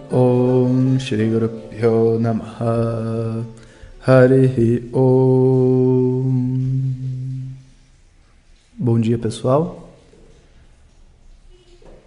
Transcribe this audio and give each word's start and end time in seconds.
Om 0.09 0.99
Shri 0.99 1.27
Guru 1.27 1.51
Namaha 2.21 3.45
Harihi 4.07 4.89
Om 4.93 6.53
Bom 8.73 9.01
dia 9.01 9.17
pessoal, 9.17 9.89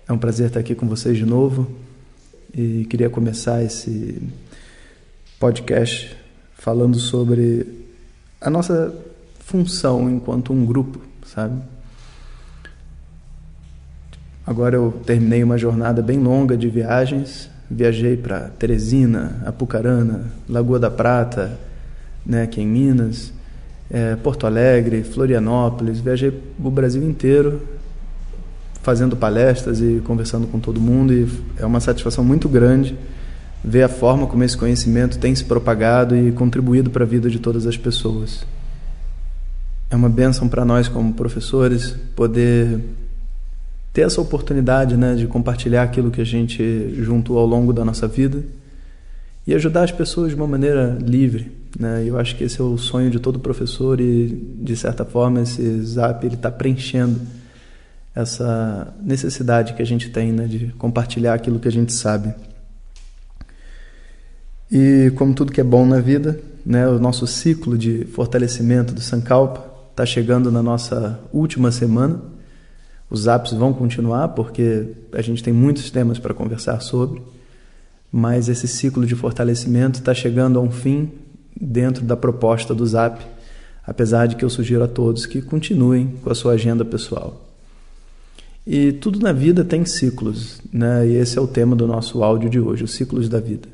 é 0.09 0.13
um 0.15 0.19
prazer 0.19 0.47
estar 0.47 0.61
aqui 0.61 0.75
com 0.75 0.89
vocês 0.89 1.19
de 1.19 1.27
novo 1.27 1.87
e 2.55 2.87
queria 2.87 3.11
começar 3.11 3.63
esse 3.63 4.23
podcast 5.39 6.17
falando 6.55 6.99
sobre 6.99 7.87
a 8.41 8.51
nossa 8.51 8.95
função 9.41 10.11
enquanto 10.11 10.53
um 10.53 10.65
grupo, 10.65 11.01
sabe? 11.27 11.61
Agora 14.47 14.77
eu 14.77 14.93
terminei 15.05 15.45
uma 15.45 15.59
jornada 15.59 16.01
bem 16.01 16.19
longa 16.19 16.57
de 16.57 16.69
viagens. 16.69 17.51
Viajei 17.71 18.17
para 18.17 18.49
Teresina, 18.49 19.43
Apucarana, 19.45 20.33
Lagoa 20.49 20.79
da 20.79 20.91
Prata, 20.91 21.59
né, 22.25 22.45
aqui 22.45 22.63
em 22.63 22.67
Minas, 22.67 23.31
é, 23.91 24.17
Porto 24.17 24.47
Alegre, 24.47 25.03
Florianópolis. 25.03 26.01
Viajei 26.01 26.33
o 26.59 26.71
Brasil 26.71 27.03
inteiro 27.03 27.78
fazendo 28.83 29.17
palestras 29.17 29.81
e 29.81 30.01
conversando 30.05 30.47
com 30.47 30.59
todo 30.59 30.81
mundo 30.81 31.13
e 31.13 31.29
é 31.57 31.67
uma 31.67 31.81
satisfação 31.81 32.25
muito 32.25 32.49
grande 32.49 32.97
ver 33.63 33.83
a 33.83 33.89
forma 33.89 34.27
como 34.27 34.45
esse 34.45 34.57
conhecimento 34.57 35.19
tem 35.19 35.35
se 35.35 35.45
propagado 35.45 36.17
e 36.17 36.33
contribuído 36.33 36.91
para 36.91 37.05
a 37.05 37.07
vida 37.07 37.29
de 37.29 37.39
todas 37.39 37.67
as 37.67 37.77
pessoas. 37.77 38.47
É 39.91 39.97
uma 39.97 40.09
benção 40.09 40.49
para 40.49 40.65
nós 40.65 40.87
como 40.89 41.13
professores 41.15 41.97
poder 42.15 42.81
ter 43.93 44.03
essa 44.03 44.21
oportunidade, 44.21 44.97
né, 44.97 45.15
de 45.15 45.27
compartilhar 45.27 45.83
aquilo 45.83 46.11
que 46.11 46.21
a 46.21 46.25
gente 46.25 46.95
juntou 46.99 47.39
ao 47.39 47.47
longo 47.47 47.73
da 47.73 47.85
nossa 47.85 48.07
vida 48.07 48.43
e 49.47 49.55
ajudar 49.55 49.85
as 49.85 49.91
pessoas 49.91 50.29
de 50.29 50.35
uma 50.37 50.47
maneira 50.47 50.97
livre, 51.01 51.51
né? 51.79 52.05
Eu 52.07 52.19
acho 52.19 52.37
que 52.37 52.45
esse 52.45 52.61
é 52.61 52.63
o 52.63 52.77
sonho 52.77 53.11
de 53.11 53.19
todo 53.19 53.39
professor 53.39 53.99
e 53.99 54.29
de 54.61 54.77
certa 54.77 55.07
forma 55.07 55.41
esse 55.41 55.83
Zap 55.83 56.25
ele 56.25 56.35
está 56.35 56.51
preenchendo 56.51 57.19
essa 58.19 58.93
necessidade 59.01 59.75
que 59.75 59.83
a 59.83 59.87
gente 59.87 60.11
tem 60.11 60.33
né, 60.33 60.47
de 60.47 60.73
compartilhar 60.77 61.35
aquilo 61.35 61.61
que 61.61 61.69
a 61.69 61.73
gente 61.73 61.93
sabe. 61.93 62.35
E 64.71 65.13
como 65.15 65.33
tudo 65.33 65.53
que 65.53 65.61
é 65.61 65.65
bom 65.65 65.87
na 65.87 66.01
vida, 66.01 66.41
né, 66.67 66.89
o 66.89 66.99
nosso 66.99 67.29
ciclo 67.29 67.79
de 67.79 68.05
fortalecimento 68.07 68.93
do 68.93 69.01
Sankalpa 69.01 69.65
está 69.93 70.05
chegando 70.05 70.51
na 70.51 70.61
nossa 70.61 71.21
última 71.33 71.71
semana. 71.71 72.21
Os 73.09 73.29
apps 73.29 73.53
vão 73.53 73.73
continuar 73.73 74.29
porque 74.29 74.89
a 75.13 75.23
gente 75.23 75.41
tem 75.41 75.53
muitos 75.53 75.89
temas 75.89 76.19
para 76.19 76.35
conversar 76.35 76.81
sobre, 76.81 77.23
mas 78.11 78.49
esse 78.49 78.67
ciclo 78.67 79.07
de 79.07 79.15
fortalecimento 79.15 80.01
está 80.01 80.13
chegando 80.13 80.59
a 80.59 80.63
um 80.63 80.73
fim 80.73 81.13
dentro 81.59 82.05
da 82.05 82.17
proposta 82.17 82.75
do 82.75 82.85
Zap, 82.85 83.25
apesar 83.87 84.27
de 84.27 84.35
que 84.35 84.45
eu 84.45 84.51
sugiro 84.51 84.83
a 84.83 84.89
todos 84.89 85.25
que 85.25 85.41
continuem 85.41 86.17
com 86.23 86.31
a 86.31 86.35
sua 86.35 86.55
agenda 86.55 86.85
pessoal. 86.85 87.48
E 88.71 88.93
tudo 88.93 89.19
na 89.19 89.33
vida 89.33 89.65
tem 89.65 89.87
ciclos, 89.87 90.61
né? 90.71 91.09
E 91.09 91.17
esse 91.17 91.39
é 91.39 91.41
o 91.41 91.47
tema 91.47 91.75
do 91.75 91.87
nosso 91.87 92.23
áudio 92.23 92.51
de 92.51 92.61
hoje, 92.61 92.85
os 92.85 92.91
ciclos 92.91 93.27
da 93.27 93.41
vida. 93.41 93.67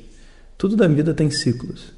Tudo 0.57 0.77
na 0.77 0.87
vida 0.87 1.13
tem 1.13 1.33
ciclos. 1.33 1.93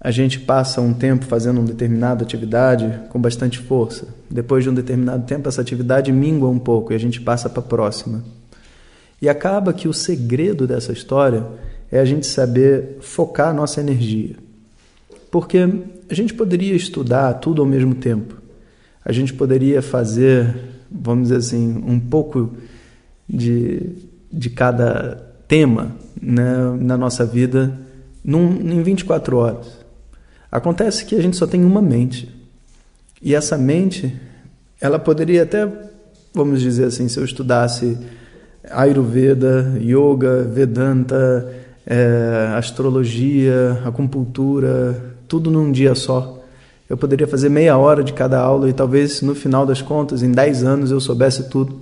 A 0.00 0.10
gente 0.10 0.40
passa 0.40 0.80
um 0.80 0.92
tempo 0.92 1.24
fazendo 1.26 1.58
uma 1.58 1.68
determinada 1.68 2.24
atividade 2.24 3.02
com 3.10 3.20
bastante 3.20 3.60
força. 3.60 4.08
Depois 4.28 4.64
de 4.64 4.70
um 4.70 4.74
determinado 4.74 5.24
tempo, 5.26 5.48
essa 5.48 5.60
atividade 5.60 6.10
mingua 6.10 6.48
um 6.48 6.58
pouco 6.58 6.92
e 6.92 6.96
a 6.96 6.98
gente 6.98 7.20
passa 7.20 7.48
para 7.48 7.60
a 7.60 7.66
próxima. 7.66 8.24
E 9.22 9.28
acaba 9.28 9.72
que 9.72 9.86
o 9.86 9.92
segredo 9.92 10.66
dessa 10.66 10.92
história 10.92 11.46
é 11.88 12.00
a 12.00 12.04
gente 12.04 12.26
saber 12.26 12.98
focar 13.00 13.50
a 13.50 13.54
nossa 13.54 13.80
energia. 13.80 14.34
Porque 15.30 15.58
a 16.10 16.14
gente 16.14 16.34
poderia 16.34 16.74
estudar 16.74 17.34
tudo 17.34 17.62
ao 17.62 17.68
mesmo 17.68 17.94
tempo. 17.94 18.34
A 19.04 19.12
gente 19.12 19.32
poderia 19.32 19.80
fazer 19.80 20.77
vamos 20.90 21.28
dizer 21.28 21.38
assim, 21.38 21.82
um 21.86 21.98
pouco 21.98 22.54
de, 23.28 23.80
de 24.32 24.50
cada 24.50 25.16
tema 25.46 25.92
né, 26.20 26.76
na 26.80 26.96
nossa 26.96 27.24
vida 27.24 27.78
num, 28.24 28.52
em 28.52 28.82
24 28.82 29.36
horas. 29.36 29.78
Acontece 30.50 31.04
que 31.04 31.14
a 31.14 31.22
gente 31.22 31.36
só 31.36 31.46
tem 31.46 31.64
uma 31.64 31.82
mente. 31.82 32.34
E 33.20 33.34
essa 33.34 33.58
mente, 33.58 34.14
ela 34.80 34.98
poderia 34.98 35.42
até, 35.42 35.70
vamos 36.32 36.60
dizer 36.60 36.84
assim, 36.84 37.08
se 37.08 37.18
eu 37.18 37.24
estudasse 37.24 37.98
Ayurveda, 38.70 39.74
Yoga, 39.80 40.42
Vedanta, 40.42 41.54
é, 41.86 42.52
astrologia, 42.56 43.80
acupuntura, 43.84 45.16
tudo 45.26 45.50
num 45.50 45.72
dia 45.72 45.94
só 45.94 46.37
eu 46.88 46.96
poderia 46.96 47.26
fazer 47.26 47.50
meia 47.50 47.76
hora 47.76 48.02
de 48.02 48.12
cada 48.12 48.40
aula 48.40 48.68
e 48.68 48.72
talvez 48.72 49.20
no 49.20 49.34
final 49.34 49.66
das 49.66 49.82
contas, 49.82 50.22
em 50.22 50.32
10 50.32 50.64
anos, 50.64 50.90
eu 50.90 51.00
soubesse 51.00 51.48
tudo. 51.50 51.80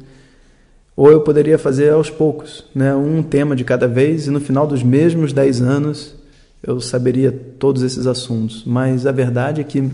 Ou 0.96 1.12
eu 1.12 1.20
poderia 1.20 1.58
fazer 1.58 1.92
aos 1.92 2.10
poucos, 2.10 2.64
né? 2.74 2.94
um 2.94 3.22
tema 3.22 3.54
de 3.54 3.62
cada 3.62 3.86
vez, 3.86 4.26
e 4.26 4.30
no 4.30 4.40
final 4.40 4.66
dos 4.66 4.82
mesmos 4.82 5.32
10 5.32 5.62
anos 5.62 6.14
eu 6.62 6.80
saberia 6.80 7.30
todos 7.30 7.82
esses 7.82 8.06
assuntos. 8.06 8.64
Mas 8.66 9.06
a 9.06 9.12
verdade 9.12 9.60
é 9.60 9.64
que 9.64 9.88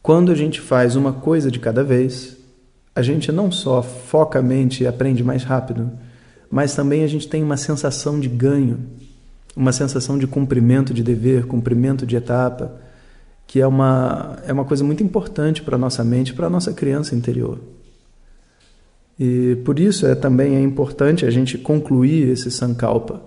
quando 0.00 0.32
a 0.32 0.34
gente 0.34 0.60
faz 0.60 0.96
uma 0.96 1.12
coisa 1.12 1.50
de 1.50 1.58
cada 1.58 1.84
vez, 1.84 2.36
a 2.94 3.02
gente 3.02 3.30
não 3.30 3.52
só 3.52 3.82
foca 3.82 4.38
a 4.38 4.42
mente 4.42 4.84
e 4.84 4.86
aprende 4.86 5.22
mais 5.22 5.44
rápido, 5.44 5.90
mas 6.50 6.74
também 6.74 7.04
a 7.04 7.06
gente 7.06 7.28
tem 7.28 7.42
uma 7.42 7.58
sensação 7.58 8.18
de 8.18 8.28
ganho, 8.28 8.78
uma 9.54 9.72
sensação 9.72 10.16
de 10.16 10.26
cumprimento 10.26 10.94
de 10.94 11.02
dever, 11.02 11.44
cumprimento 11.44 12.06
de 12.06 12.16
etapa 12.16 12.87
que 13.48 13.62
é 13.62 13.66
uma, 13.66 14.36
é 14.46 14.52
uma 14.52 14.64
coisa 14.66 14.84
muito 14.84 15.02
importante 15.02 15.62
para 15.62 15.74
a 15.74 15.78
nossa 15.78 16.04
mente, 16.04 16.34
para 16.34 16.46
a 16.46 16.50
nossa 16.50 16.70
criança 16.70 17.14
interior. 17.14 17.58
E 19.18 19.56
por 19.64 19.80
isso 19.80 20.06
é 20.06 20.14
também 20.14 20.54
é 20.54 20.60
importante 20.60 21.24
a 21.24 21.30
gente 21.30 21.56
concluir 21.56 22.28
esse 22.28 22.50
Sankalpa 22.50 23.22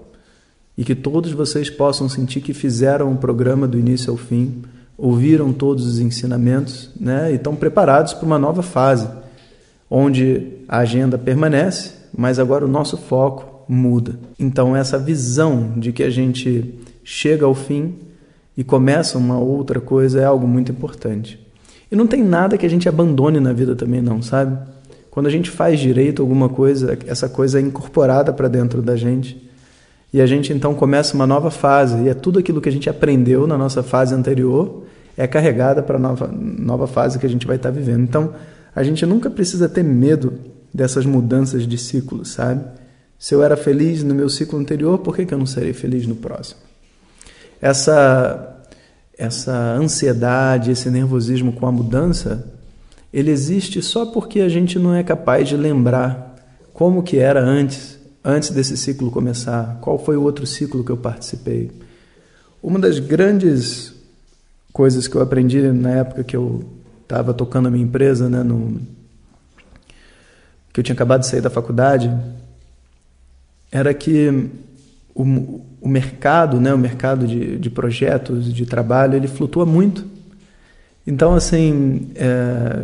e 0.78 0.86
que 0.86 0.94
todos 0.94 1.32
vocês 1.32 1.72
possam 1.72 2.08
sentir 2.08 2.40
que 2.40 2.54
fizeram 2.54 3.12
o 3.12 3.18
programa 3.18 3.68
do 3.68 3.80
início 3.80 4.12
ao 4.12 4.16
fim, 4.16 4.62
ouviram 4.96 5.52
todos 5.52 5.88
os 5.88 6.00
ensinamentos 6.00 6.92
né, 6.98 7.32
e 7.32 7.36
estão 7.36 7.56
preparados 7.56 8.14
para 8.14 8.26
uma 8.26 8.38
nova 8.38 8.62
fase, 8.62 9.10
onde 9.90 10.50
a 10.68 10.78
agenda 10.78 11.18
permanece, 11.18 11.94
mas 12.16 12.38
agora 12.38 12.64
o 12.64 12.70
nosso 12.70 12.96
foco 12.96 13.66
muda. 13.68 14.20
Então, 14.38 14.76
essa 14.76 15.00
visão 15.00 15.74
de 15.78 15.92
que 15.92 16.04
a 16.04 16.12
gente 16.12 16.76
chega 17.04 17.44
ao 17.44 17.56
fim 17.56 17.96
e 18.58 18.64
começa 18.64 19.18
uma 19.18 19.40
outra 19.40 19.80
coisa 19.80 20.22
é 20.22 20.26
algo 20.26 20.48
muito 20.48 20.72
importante. 20.72 21.40
E 21.92 21.96
não 21.96 22.08
tem 22.08 22.24
nada 22.24 22.58
que 22.58 22.66
a 22.66 22.70
gente 22.70 22.88
abandone 22.88 23.40
na 23.40 23.54
vida 23.54 23.76
também 23.76 24.02
não, 24.02 24.22
sabe? 24.22 24.58
Quando 25.10 25.28
a 25.28 25.30
gente 25.30 25.50
faz 25.50 25.80
direito 25.80 26.22
alguma 26.22 26.48
coisa, 26.48 26.98
essa 27.06 27.28
coisa 27.28 27.60
é 27.60 27.62
incorporada 27.62 28.32
para 28.32 28.48
dentro 28.48 28.82
da 28.82 28.96
gente. 28.96 29.50
E 30.14 30.22
a 30.22 30.26
gente 30.26 30.54
então 30.54 30.74
começa 30.74 31.16
uma 31.16 31.28
nova 31.28 31.52
fase, 31.52 32.04
e 32.04 32.10
é 32.10 32.14
tudo 32.14 32.40
aquilo 32.40 32.62
que 32.62 32.70
a 32.70 32.72
gente 32.72 32.90
aprendeu 32.90 33.46
na 33.46 33.58
nossa 33.58 33.84
fase 33.84 34.14
anterior 34.14 34.84
é 35.18 35.28
carregada 35.28 35.84
para 35.84 35.98
a 35.98 36.00
nova, 36.00 36.28
nova 36.28 36.88
fase 36.88 37.20
que 37.20 37.26
a 37.26 37.30
gente 37.30 37.46
vai 37.46 37.58
estar 37.58 37.70
tá 37.70 37.76
vivendo. 37.76 38.04
Então, 38.04 38.34
a 38.74 38.84
gente 38.84 39.06
nunca 39.06 39.30
precisa 39.30 39.68
ter 39.68 39.84
medo 39.84 40.34
dessas 40.74 41.06
mudanças 41.06 41.68
de 41.68 41.78
ciclo, 41.78 42.24
sabe? 42.24 42.64
Se 43.20 43.36
eu 43.36 43.44
era 43.44 43.58
feliz 43.58 44.04
no 44.04 44.16
meu 44.16 44.30
ciclo 44.30 44.58
anterior, 44.58 44.98
por 45.00 45.16
que, 45.16 45.26
que 45.26 45.34
eu 45.34 45.38
não 45.38 45.46
serei 45.46 45.74
feliz 45.74 46.08
no 46.08 46.16
próximo? 46.16 46.71
Essa 47.62 48.48
essa 49.18 49.54
ansiedade, 49.74 50.72
esse 50.72 50.90
nervosismo 50.90 51.54
com 51.54 51.68
a 51.68 51.72
mudança, 51.72 52.52
ele 53.14 53.30
existe 53.30 53.80
só 53.80 54.08
porque 54.08 54.42
a 54.42 54.50
gente 54.50 54.80
não 54.80 54.96
é 54.96 55.04
capaz 55.04 55.48
de 55.48 55.56
lembrar 55.56 56.36
como 56.74 57.04
que 57.04 57.18
era 57.18 57.40
antes, 57.40 58.00
antes 58.24 58.50
desse 58.50 58.76
ciclo 58.76 59.12
começar, 59.12 59.78
qual 59.80 60.00
foi 60.00 60.18
o 60.18 60.24
outro 60.24 60.48
ciclo 60.48 60.84
que 60.84 60.90
eu 60.90 60.98
participei. 60.98 61.70
Uma 62.64 62.80
das 62.80 62.98
grandes 62.98 63.94
coisas 64.74 65.08
que 65.08 65.16
eu 65.16 65.22
aprendi 65.22 65.62
na 65.72 65.92
época 65.92 66.24
que 66.24 66.36
eu 66.36 66.64
estava 67.04 67.32
tocando 67.32 67.68
a 67.68 67.72
minha 67.72 67.84
empresa, 67.84 68.28
né, 68.28 68.42
no, 68.42 68.82
que 70.74 70.80
eu 70.80 70.84
tinha 70.84 70.96
acabado 70.96 71.22
de 71.22 71.28
sair 71.28 71.42
da 71.42 71.50
faculdade, 71.52 72.12
era 73.72 73.94
que 73.94 74.50
o 75.82 75.90
mercado, 75.90 76.62
né, 76.62 76.72
o 76.74 76.78
mercado 76.78 77.28
de, 77.28 77.58
de 77.58 77.70
projetos, 77.70 78.54
de 78.54 78.66
trabalho, 78.66 79.16
ele 79.16 79.28
flutua 79.28 79.66
muito. 79.66 80.06
Então, 81.06 81.34
assim, 81.34 82.12
é, 82.16 82.84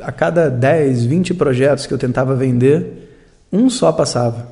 a 0.00 0.10
cada 0.10 0.48
10, 0.48 1.04
20 1.04 1.34
projetos 1.34 1.86
que 1.86 1.92
eu 1.92 1.98
tentava 1.98 2.34
vender, 2.34 3.10
um 3.52 3.68
só 3.68 3.92
passava. 3.92 4.48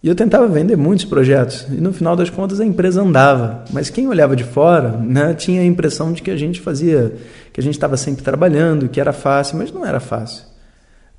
E 0.00 0.08
eu 0.08 0.14
tentava 0.14 0.46
vender 0.46 0.76
muitos 0.76 1.06
projetos 1.06 1.66
e 1.70 1.80
no 1.80 1.90
final 1.90 2.14
das 2.14 2.28
contas 2.28 2.60
a 2.60 2.64
empresa 2.64 3.00
andava, 3.00 3.64
mas 3.72 3.88
quem 3.88 4.06
olhava 4.06 4.36
de 4.36 4.44
fora 4.44 4.90
né, 4.90 5.32
tinha 5.32 5.62
a 5.62 5.64
impressão 5.64 6.12
de 6.12 6.22
que 6.22 6.30
a 6.30 6.36
gente 6.36 6.60
fazia, 6.60 7.14
que 7.50 7.58
a 7.58 7.62
gente 7.62 7.72
estava 7.72 7.96
sempre 7.96 8.22
trabalhando, 8.22 8.86
que 8.86 9.00
era 9.00 9.14
fácil, 9.14 9.56
mas 9.56 9.72
não 9.72 9.84
era 9.84 10.00
fácil. 10.00 10.44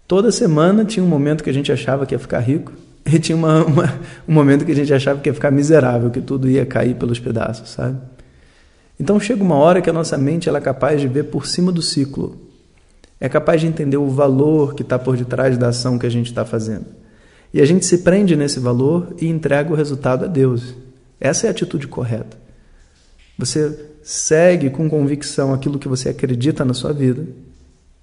Toda 0.07 0.31
semana 0.31 0.85
tinha 0.85 1.03
um 1.03 1.09
momento 1.09 1.43
que 1.43 1.49
a 1.49 1.53
gente 1.53 1.71
achava 1.71 2.05
que 2.05 2.13
ia 2.13 2.19
ficar 2.19 2.39
rico 2.41 2.73
e 3.05 3.19
tinha 3.19 3.35
uma, 3.35 3.63
uma, 3.63 3.99
um 4.27 4.33
momento 4.33 4.65
que 4.65 4.71
a 4.71 4.75
gente 4.75 4.93
achava 4.93 5.19
que 5.19 5.29
ia 5.29 5.33
ficar 5.33 5.51
miserável, 5.51 6.09
que 6.09 6.21
tudo 6.21 6.49
ia 6.49 6.65
cair 6.65 6.95
pelos 6.95 7.19
pedaços, 7.19 7.69
sabe? 7.69 7.97
Então 8.99 9.19
chega 9.19 9.43
uma 9.43 9.55
hora 9.55 9.81
que 9.81 9.89
a 9.89 9.93
nossa 9.93 10.17
mente 10.17 10.49
ela 10.49 10.57
é 10.57 10.61
capaz 10.61 10.99
de 10.99 11.07
ver 11.07 11.25
por 11.25 11.45
cima 11.45 11.71
do 11.71 11.81
ciclo, 11.81 12.37
é 13.19 13.29
capaz 13.29 13.61
de 13.61 13.67
entender 13.67 13.97
o 13.97 14.09
valor 14.09 14.73
que 14.73 14.81
está 14.81 14.97
por 14.97 15.15
detrás 15.15 15.57
da 15.57 15.67
ação 15.67 15.99
que 15.99 16.05
a 16.05 16.09
gente 16.09 16.27
está 16.27 16.43
fazendo. 16.43 16.85
E 17.53 17.61
a 17.61 17.65
gente 17.65 17.85
se 17.85 17.99
prende 17.99 18.35
nesse 18.35 18.59
valor 18.59 19.15
e 19.21 19.27
entrega 19.27 19.71
o 19.71 19.75
resultado 19.75 20.25
a 20.25 20.27
Deus. 20.27 20.75
Essa 21.19 21.45
é 21.45 21.49
a 21.49 21.51
atitude 21.51 21.87
correta. 21.87 22.37
Você 23.37 23.87
segue 24.03 24.69
com 24.69 24.89
convicção 24.89 25.53
aquilo 25.53 25.79
que 25.79 25.87
você 25.87 26.09
acredita 26.09 26.65
na 26.65 26.73
sua 26.73 26.91
vida 26.91 27.25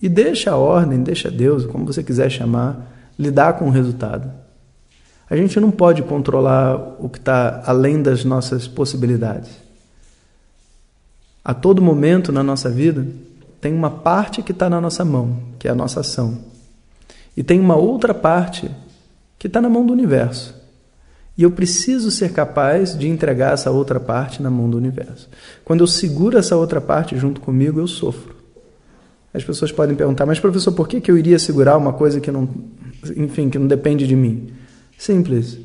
e 0.01 0.09
deixa 0.09 0.51
a 0.53 0.57
ordem, 0.57 1.03
deixa 1.03 1.31
Deus, 1.31 1.67
como 1.67 1.85
você 1.85 2.03
quiser 2.03 2.31
chamar, 2.31 3.13
lidar 3.19 3.55
com 3.55 3.67
o 3.67 3.71
resultado. 3.71 4.42
A 5.33 5.37
gente 5.37 5.59
não 5.59 5.71
pode 5.71 6.03
controlar 6.03 6.77
o 6.99 7.09
que 7.09 7.17
está 7.17 7.63
além 7.65 8.03
das 8.03 8.23
nossas 8.23 8.69
possibilidades. 8.69 9.49
A 11.43 11.55
todo 11.55 11.81
momento 11.81 12.31
na 12.31 12.43
nossa 12.43 12.69
vida, 12.69 13.07
tem 13.59 13.73
uma 13.73 13.89
parte 13.89 14.43
que 14.43 14.53
está 14.53 14.69
na 14.69 14.79
nossa 14.79 15.07
mão, 15.07 15.39
que 15.59 15.67
é 15.67 15.71
a 15.71 15.75
nossa 15.75 16.01
ação. 16.01 16.37
E 17.35 17.43
tem 17.43 17.59
uma 17.59 17.77
outra 17.77 18.13
parte 18.13 18.71
que 19.39 19.47
está 19.47 19.59
na 19.59 19.71
mão 19.71 19.87
do 19.87 19.95
universo. 19.95 20.55
E 21.39 21.45
eu 21.45 21.51
preciso 21.51 22.11
ser 22.11 22.35
capaz 22.35 22.95
de 22.95 23.09
entregar 23.09 23.55
essa 23.55 23.71
outra 23.71 23.99
parte 23.99 24.43
na 24.43 24.51
mão 24.51 24.69
do 24.69 24.77
universo. 24.77 25.31
Quando 25.65 25.81
eu 25.81 25.87
seguro 25.87 26.37
essa 26.37 26.59
outra 26.59 26.79
parte 26.79 27.17
junto 27.17 27.41
comigo, 27.41 27.81
eu 27.81 27.87
sofro. 27.87 28.37
As 29.33 29.43
pessoas 29.43 29.73
podem 29.73 29.97
perguntar, 29.97 30.27
mas 30.27 30.39
professor, 30.39 30.73
por 30.73 30.87
que, 30.87 31.01
que 31.01 31.11
eu 31.11 31.17
iria 31.17 31.39
segurar 31.39 31.79
uma 31.79 31.95
coisa 31.95 32.21
que 32.21 32.31
não, 32.31 32.47
enfim, 33.17 33.49
que 33.49 33.59
não 33.59 33.67
depende 33.67 34.07
de 34.07 34.15
mim? 34.15 34.61
Simples. 35.03 35.59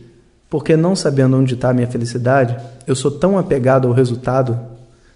Porque 0.50 0.76
não 0.76 0.96
sabendo 0.96 1.38
onde 1.38 1.54
está 1.54 1.70
a 1.70 1.74
minha 1.74 1.86
felicidade, 1.86 2.58
eu 2.88 2.96
sou 2.96 3.12
tão 3.12 3.38
apegado 3.38 3.88
ao 3.88 3.94
resultado, 3.94 4.60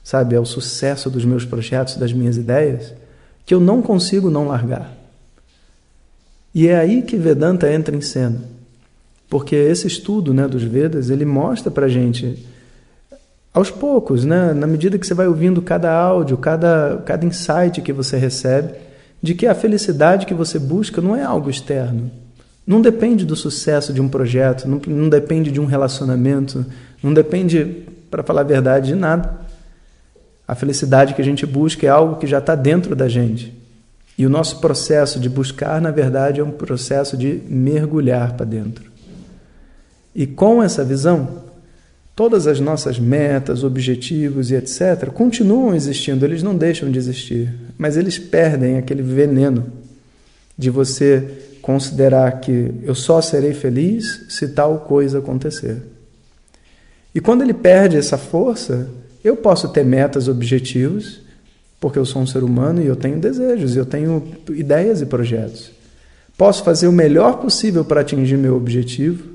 sabe, 0.04 0.36
ao 0.36 0.46
sucesso 0.46 1.10
dos 1.10 1.26
meus 1.26 1.44
projetos, 1.44 1.96
das 1.96 2.14
minhas 2.14 2.38
ideias, 2.38 2.94
que 3.44 3.52
eu 3.52 3.60
não 3.60 3.82
consigo 3.82 4.30
não 4.30 4.48
largar. 4.48 4.94
E 6.54 6.68
é 6.68 6.78
aí 6.78 7.02
que 7.02 7.18
Vedanta 7.18 7.72
entra 7.72 7.96
em 7.96 8.02
cena. 8.02 8.38
Porque 9.28 9.56
esse 9.56 9.88
estudo 9.88 10.36
né, 10.36 10.48
dos 10.48 10.62
Vedas, 10.62 11.10
ele 11.10 11.26
mostra 11.26 11.72
para 11.72 11.88
gente, 11.88 12.46
aos 13.52 13.72
poucos, 13.72 14.24
né, 14.24 14.54
na 14.54 14.68
medida 14.68 15.00
que 15.00 15.08
você 15.08 15.16
vai 15.16 15.28
ouvindo 15.28 15.64
cada 15.64 15.92
áudio, 15.92 16.38
cada, 16.38 17.02
cada 17.08 17.26
insight 17.26 17.82
que 17.82 17.92
você 17.92 18.18
recebe, 18.18 18.76
de 19.20 19.34
que 19.34 19.48
a 19.48 19.56
felicidade 19.56 20.28
que 20.28 20.34
você 20.36 20.60
busca 20.60 21.02
não 21.02 21.16
é 21.16 21.24
algo 21.24 21.50
externo. 21.50 22.12
Não 22.66 22.82
depende 22.82 23.26
do 23.26 23.36
sucesso 23.36 23.92
de 23.92 24.02
um 24.02 24.08
projeto, 24.08 24.68
não, 24.68 24.82
não 24.88 25.10
depende 25.10 25.52
de 25.52 25.60
um 25.60 25.66
relacionamento, 25.66 26.66
não 27.02 27.14
depende, 27.14 27.84
para 28.10 28.24
falar 28.24 28.42
a 28.42 28.46
verdade, 28.46 28.88
de 28.88 28.96
nada. 28.96 29.42
A 30.48 30.54
felicidade 30.54 31.14
que 31.14 31.22
a 31.22 31.26
gente 31.26 31.46
busca 31.46 31.86
é 31.86 31.90
algo 31.90 32.18
que 32.18 32.28
já 32.28 32.38
está 32.38 32.56
dentro 32.56 32.96
da 32.96 33.08
gente. 33.08 33.54
E 34.18 34.26
o 34.26 34.30
nosso 34.30 34.60
processo 34.60 35.20
de 35.20 35.30
buscar, 35.30 35.82
na 35.82 35.92
verdade, 35.92 36.40
é 36.40 36.44
um 36.44 36.52
processo 36.52 37.18
de 37.18 37.42
mergulhar 37.48 38.34
para 38.34 38.46
dentro. 38.46 38.92
E 40.14 40.28
com 40.28 40.62
essa 40.62 40.84
visão, 40.84 41.44
todas 42.16 42.46
as 42.46 42.60
nossas 42.60 43.00
metas, 43.00 43.64
objetivos 43.64 44.52
e 44.52 44.56
etc. 44.56 45.10
continuam 45.14 45.74
existindo, 45.74 46.26
eles 46.26 46.44
não 46.44 46.56
deixam 46.56 46.92
de 46.92 47.00
existir, 47.00 47.52
mas 47.78 47.98
eles 47.98 48.20
perdem 48.20 48.78
aquele 48.78 49.02
veneno 49.02 49.66
de 50.58 50.70
você 50.70 51.51
considerar 51.62 52.40
que 52.40 52.74
eu 52.84 52.96
só 52.96 53.22
serei 53.22 53.54
feliz 53.54 54.26
se 54.30 54.50
tal 54.50 54.80
coisa 54.80 55.20
acontecer. 55.20 55.82
E 57.14 57.20
quando 57.20 57.42
ele 57.42 57.54
perde 57.54 57.98
essa 57.98 58.18
força, 58.18 58.90
eu 59.24 59.36
posso 59.36 59.70
ter 59.70 59.86
metas, 59.86 60.28
objetivos, 60.28 61.22
porque 61.80 62.00
eu 62.00 62.06
sou 62.06 62.22
um 62.22 62.28
ser 62.28 62.44
humano 62.44 62.82
e 62.82 62.88
eu 62.88 62.96
tenho 62.96 63.20
desejos, 63.20 63.76
eu 63.76 63.86
tenho 63.86 64.24
ideias 64.50 65.02
e 65.02 65.06
projetos. 65.06 65.72
Posso 66.38 66.64
fazer 66.64 66.88
o 66.88 66.92
melhor 66.92 67.38
possível 67.40 67.84
para 67.84 68.02
atingir 68.02 68.38
meu 68.38 68.56
objetivo 68.56 69.30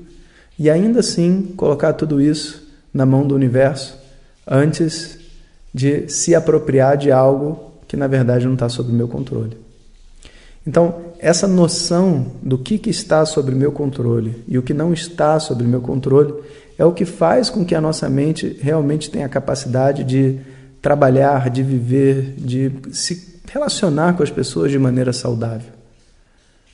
e 0.57 0.69
ainda 0.69 0.99
assim 0.99 1.53
colocar 1.55 1.93
tudo 1.93 2.21
isso 2.21 2.67
na 2.93 3.05
mão 3.05 3.25
do 3.25 3.35
universo 3.35 3.97
antes 4.45 5.19
de 5.73 6.09
se 6.09 6.33
apropriar 6.33 6.97
de 6.97 7.11
algo 7.11 7.73
que 7.87 7.95
na 7.95 8.07
verdade 8.07 8.45
não 8.45 8.53
está 8.53 8.67
sob 8.67 8.91
meu 8.91 9.07
controle. 9.07 9.66
Então, 10.67 10.95
essa 11.17 11.47
noção 11.47 12.27
do 12.43 12.57
que, 12.57 12.77
que 12.77 12.89
está 12.89 13.25
sob 13.25 13.55
meu 13.55 13.71
controle 13.71 14.43
e 14.45 14.57
o 14.57 14.61
que 14.61 14.73
não 14.73 14.91
está 14.91 15.39
sob 15.39 15.63
meu 15.63 15.79
controle 15.79 16.33
é 16.77 16.83
o 16.83 16.91
que 16.91 17.05
faz 17.05 17.49
com 17.49 17.63
que 17.63 17.73
a 17.73 17.79
nossa 17.79 18.09
mente 18.09 18.57
realmente 18.61 19.09
tenha 19.09 19.25
a 19.25 19.29
capacidade 19.29 20.03
de 20.03 20.37
trabalhar, 20.81 21.49
de 21.49 21.63
viver, 21.63 22.33
de 22.37 22.71
se 22.91 23.39
relacionar 23.49 24.17
com 24.17 24.23
as 24.23 24.29
pessoas 24.29 24.69
de 24.69 24.77
maneira 24.77 25.13
saudável. 25.13 25.71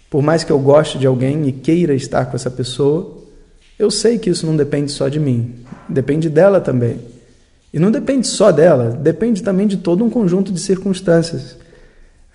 Por 0.10 0.24
mais 0.24 0.44
que 0.44 0.52
eu 0.52 0.60
goste 0.60 0.98
de 0.98 1.06
alguém 1.06 1.48
e 1.48 1.52
queira 1.52 1.94
estar 1.94 2.26
com 2.26 2.36
essa 2.36 2.50
pessoa, 2.50 3.20
eu 3.78 3.92
sei 3.92 4.18
que 4.18 4.30
isso 4.30 4.46
não 4.46 4.58
depende 4.58 4.92
só 4.92 5.08
de 5.08 5.20
mim, 5.20 5.54
depende 5.88 6.30
dela 6.30 6.60
também. 6.60 7.00
E 7.72 7.78
não 7.78 7.92
depende 7.92 8.28
só 8.28 8.52
dela, 8.52 8.90
depende 8.90 9.44
também 9.44 9.68
de 9.68 9.78
todo 9.78 10.04
um 10.04 10.10
conjunto 10.10 10.52
de 10.52 10.60
circunstâncias. 10.60 11.58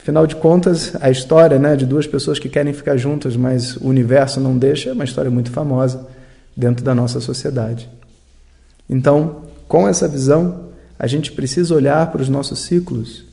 Afinal 0.01 0.27
de 0.27 0.37
contas, 0.37 0.93
a 1.01 1.11
história 1.11 1.59
né, 1.59 1.77
de 1.77 1.85
duas 1.85 2.07
pessoas 2.07 2.39
que 2.39 2.49
querem 2.49 2.73
ficar 2.73 2.97
juntas, 2.97 3.37
mas 3.37 3.77
o 3.77 3.89
universo 3.89 4.41
não 4.41 4.57
deixa, 4.57 4.91
é 4.91 4.93
uma 4.93 5.05
história 5.05 5.31
muito 5.31 5.51
famosa 5.51 6.07
dentro 6.57 6.85
da 6.85 6.95
nossa 6.95 7.21
sociedade. 7.21 7.89
Então, 8.89 9.43
com 9.67 9.87
essa 9.87 10.09
visão, 10.09 10.69
a 10.99 11.07
gente 11.07 11.33
precisa 11.33 11.75
olhar 11.75 12.11
para 12.11 12.23
os 12.23 12.29
nossos 12.29 12.61
ciclos 12.61 13.25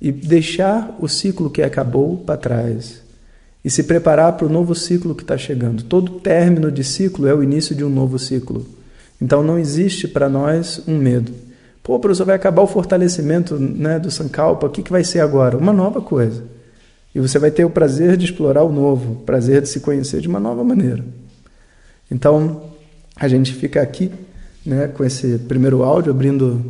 e 0.00 0.12
deixar 0.12 0.94
o 1.00 1.08
ciclo 1.08 1.50
que 1.50 1.62
acabou 1.62 2.18
para 2.18 2.36
trás 2.36 3.02
e 3.64 3.70
se 3.70 3.82
preparar 3.82 4.34
para 4.34 4.46
o 4.46 4.50
novo 4.50 4.74
ciclo 4.74 5.14
que 5.14 5.22
está 5.22 5.36
chegando. 5.36 5.82
Todo 5.82 6.20
término 6.20 6.70
de 6.70 6.84
ciclo 6.84 7.26
é 7.26 7.34
o 7.34 7.42
início 7.42 7.74
de 7.74 7.84
um 7.84 7.88
novo 7.88 8.18
ciclo. 8.18 8.66
Então 9.20 9.42
não 9.42 9.58
existe 9.58 10.06
para 10.06 10.28
nós 10.28 10.80
um 10.86 10.96
medo. 10.96 11.32
Pô, 11.88 11.98
professor, 11.98 12.26
vai 12.26 12.36
acabar 12.36 12.60
o 12.60 12.66
fortalecimento 12.66 13.58
né, 13.58 13.98
do 13.98 14.10
Sankalpa, 14.10 14.66
o 14.66 14.68
que, 14.68 14.82
que 14.82 14.90
vai 14.90 15.02
ser 15.02 15.20
agora? 15.20 15.56
Uma 15.56 15.72
nova 15.72 16.02
coisa. 16.02 16.44
E 17.14 17.18
você 17.18 17.38
vai 17.38 17.50
ter 17.50 17.64
o 17.64 17.70
prazer 17.70 18.14
de 18.18 18.26
explorar 18.26 18.62
o 18.62 18.70
novo, 18.70 19.12
o 19.12 19.16
prazer 19.16 19.62
de 19.62 19.70
se 19.70 19.80
conhecer 19.80 20.20
de 20.20 20.28
uma 20.28 20.38
nova 20.38 20.62
maneira. 20.62 21.02
Então, 22.10 22.60
a 23.16 23.26
gente 23.26 23.54
fica 23.54 23.80
aqui 23.80 24.12
né, 24.66 24.88
com 24.88 25.02
esse 25.02 25.38
primeiro 25.38 25.82
áudio, 25.82 26.10
abrindo 26.10 26.62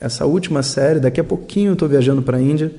essa 0.00 0.24
última 0.24 0.62
série. 0.62 1.00
Daqui 1.00 1.20
a 1.20 1.24
pouquinho 1.24 1.68
eu 1.68 1.74
estou 1.74 1.86
viajando 1.86 2.22
para 2.22 2.38
a 2.38 2.40
Índia 2.40 2.72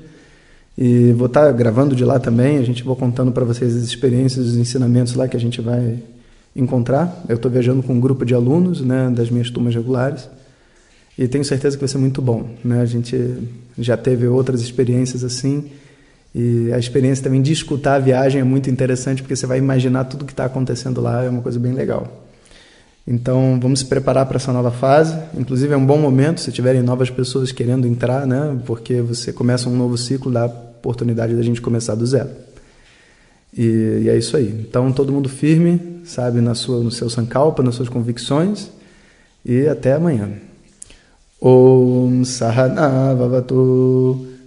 e 0.76 1.12
vou 1.12 1.28
estar 1.28 1.46
tá 1.46 1.52
gravando 1.52 1.96
de 1.96 2.04
lá 2.04 2.20
também. 2.20 2.58
A 2.58 2.64
gente 2.64 2.84
vai 2.84 2.96
contando 2.96 3.32
para 3.32 3.46
vocês 3.46 3.76
as 3.76 3.84
experiências, 3.84 4.48
os 4.48 4.58
ensinamentos 4.58 5.14
lá 5.14 5.28
que 5.28 5.38
a 5.38 5.40
gente 5.40 5.62
vai 5.62 6.00
encontrar. 6.56 7.24
Eu 7.30 7.36
estou 7.36 7.52
viajando 7.52 7.84
com 7.84 7.94
um 7.94 8.00
grupo 8.00 8.26
de 8.26 8.34
alunos 8.34 8.82
né, 8.82 9.14
das 9.16 9.30
minhas 9.30 9.52
turmas 9.52 9.76
regulares 9.76 10.28
e 11.18 11.28
tenho 11.28 11.46
certeza 11.46 11.78
que 11.78 11.82
vai 11.82 11.88
ser 11.88 11.98
muito 11.98 12.22
bom. 12.22 12.50
Né? 12.64 12.82
A 12.82 12.86
gente 12.86 13.16
já 13.78 13.96
teve 13.96 14.28
outras 14.28 14.62
experiências 14.62 15.24
assim. 15.24 15.70
E 16.34 16.72
a 16.74 16.80
experiência 16.80 17.24
também 17.24 17.42
de 17.42 17.52
escutar 17.52 17.96
a 17.96 18.00
viagem 18.00 18.42
é 18.42 18.44
muito 18.44 18.70
interessante 18.70 19.22
porque 19.22 19.36
você 19.36 19.46
vai 19.46 19.60
imaginar 19.60 20.06
tudo 20.06 20.26
que 20.26 20.34
está 20.34 20.46
acontecendo 20.46 21.00
lá, 21.00 21.24
é 21.24 21.30
uma 21.30 21.42
coisa 21.42 21.60
bem 21.60 21.74
legal. 21.74 22.26
Então, 23.06 23.60
vamos 23.62 23.80
se 23.80 23.86
preparar 23.86 24.26
para 24.26 24.38
essa 24.38 24.52
nova 24.52 24.72
fase. 24.72 25.16
Inclusive, 25.38 25.74
é 25.74 25.78
um 25.78 25.86
bom 25.86 25.98
momento 25.98 26.40
se 26.40 26.52
tiverem 26.52 26.82
novas 26.82 27.10
pessoas 27.10 27.52
querendo 27.52 27.86
entrar, 27.86 28.26
né? 28.26 28.58
Porque 28.66 29.02
você 29.02 29.34
começa 29.34 29.70
um 29.70 29.76
novo 29.76 29.98
ciclo, 29.98 30.32
dá 30.32 30.46
oportunidade 30.46 31.36
da 31.36 31.42
gente 31.42 31.62
começar 31.62 31.96
do 31.96 32.06
zero. 32.08 32.30
E, 33.56 34.04
e 34.04 34.10
é 34.10 34.18
isso 34.18 34.38
aí. 34.38 34.48
Então, 34.68 34.92
todo 34.92 35.12
mundo 35.12 35.28
firme, 35.28 36.02
sabe, 36.06 36.40
na 36.40 36.56
sua, 36.56 36.82
no 36.82 36.90
seu 36.90 37.10
sankalpa, 37.10 37.62
nas 37.62 37.76
suas 37.76 37.90
convicções. 37.90 38.72
E 39.46 39.68
até 39.68 39.94
amanhã. 39.94 40.30
ॐ 41.46 42.24
सहनावतु 42.24 43.66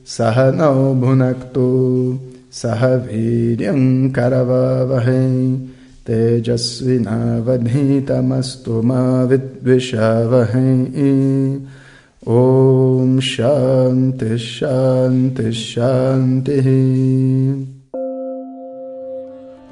सहनौ 0.06 0.94
भुनक्तु 0.94 2.18
सह 2.52 2.86
वीर्यं 2.86 4.10
करववहै 4.10 5.56
तेजस्विनावधीतमस्तु 6.06 8.82
मा 8.82 9.22
विद्विषावहै। 9.22 10.90
ॐ 12.28 13.20
शान्तिः 13.20 14.36
शान्तिः 14.36 15.50
शान्तिः। 15.50 17.75